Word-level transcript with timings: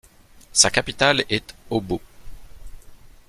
Sa 0.51 0.71
capitale 0.71 1.25
est 1.29 1.53
Obo. 1.69 2.01